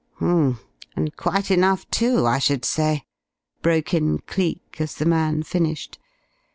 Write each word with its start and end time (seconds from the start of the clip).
"H'm. 0.15 0.57
And 0.95 1.15
quite 1.15 1.51
enough, 1.51 1.87
too, 1.91 2.25
I 2.25 2.39
should 2.39 2.65
say," 2.65 3.03
broke 3.61 3.93
in 3.93 4.17
Cleek, 4.25 4.77
as 4.79 4.95
the 4.95 5.05
man 5.05 5.43
finished. 5.43 5.99